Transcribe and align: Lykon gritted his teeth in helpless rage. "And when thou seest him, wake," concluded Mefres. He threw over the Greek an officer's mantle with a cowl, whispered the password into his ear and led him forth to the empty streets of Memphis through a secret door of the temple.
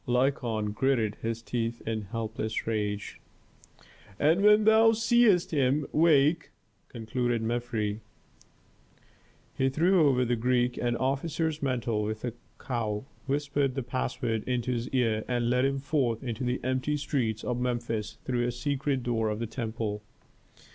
Lykon 0.07 0.73
gritted 0.73 1.13
his 1.21 1.43
teeth 1.43 1.79
in 1.85 2.01
helpless 2.01 2.65
rage. 2.65 3.21
"And 4.19 4.41
when 4.41 4.63
thou 4.63 4.93
seest 4.93 5.51
him, 5.51 5.85
wake," 5.91 6.49
concluded 6.89 7.43
Mefres. 7.43 7.99
He 9.55 9.69
threw 9.69 10.09
over 10.09 10.25
the 10.25 10.35
Greek 10.35 10.75
an 10.77 10.95
officer's 10.97 11.61
mantle 11.61 12.01
with 12.01 12.25
a 12.25 12.33
cowl, 12.57 13.05
whispered 13.27 13.75
the 13.75 13.83
password 13.83 14.43
into 14.47 14.71
his 14.71 14.89
ear 14.89 15.23
and 15.27 15.51
led 15.51 15.65
him 15.65 15.77
forth 15.77 16.21
to 16.21 16.43
the 16.43 16.59
empty 16.63 16.97
streets 16.97 17.43
of 17.43 17.59
Memphis 17.59 18.17
through 18.25 18.47
a 18.47 18.51
secret 18.51 19.03
door 19.03 19.29
of 19.29 19.37
the 19.37 19.45
temple. 19.45 20.01